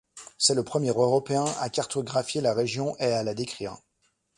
[0.39, 3.77] C'est le premier Européen à cartographier la région et à la décrire.